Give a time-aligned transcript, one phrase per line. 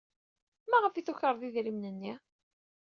[0.69, 2.13] Maɣef ay tukred idrimen-nni?